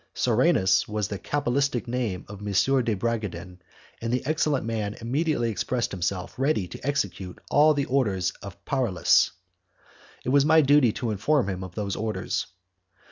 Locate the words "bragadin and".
2.95-4.11